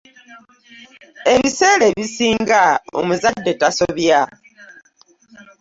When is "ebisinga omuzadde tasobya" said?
1.91-4.19